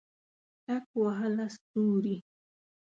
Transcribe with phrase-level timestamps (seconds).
[0.65, 2.17] ټک وهله ستوري